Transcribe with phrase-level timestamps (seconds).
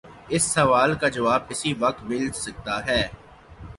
[0.29, 3.01] اس سوال کا جواب اسی وقت مل سکتا ہے۔